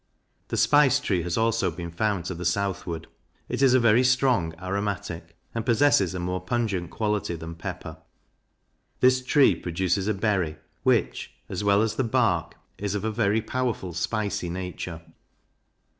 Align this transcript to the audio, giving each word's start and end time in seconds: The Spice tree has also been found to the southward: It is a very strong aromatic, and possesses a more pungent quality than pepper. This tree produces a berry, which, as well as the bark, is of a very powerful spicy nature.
The 0.47 0.57
Spice 0.57 0.99
tree 0.99 1.21
has 1.21 1.37
also 1.37 1.69
been 1.69 1.91
found 1.91 2.25
to 2.25 2.33
the 2.33 2.43
southward: 2.43 3.05
It 3.47 3.61
is 3.61 3.75
a 3.75 3.79
very 3.79 4.03
strong 4.03 4.55
aromatic, 4.59 5.35
and 5.53 5.63
possesses 5.63 6.15
a 6.15 6.19
more 6.19 6.41
pungent 6.41 6.89
quality 6.89 7.35
than 7.35 7.53
pepper. 7.53 7.97
This 8.99 9.23
tree 9.23 9.53
produces 9.55 10.07
a 10.07 10.15
berry, 10.15 10.57
which, 10.81 11.35
as 11.49 11.63
well 11.63 11.83
as 11.83 11.97
the 11.97 12.03
bark, 12.03 12.55
is 12.79 12.95
of 12.95 13.05
a 13.05 13.11
very 13.11 13.41
powerful 13.41 13.93
spicy 13.93 14.49
nature. 14.49 15.03